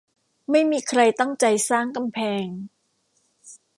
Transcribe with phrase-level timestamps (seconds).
[0.51, 2.45] ไม่มีใครตั้งใจสร้างกำแพง